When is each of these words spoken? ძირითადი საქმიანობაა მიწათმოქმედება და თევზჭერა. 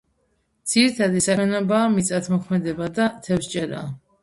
ძირითადი 0.71 1.21
საქმიანობაა 1.25 1.91
მიწათმოქმედება 1.97 2.91
და 2.99 3.09
თევზჭერა. 3.31 3.87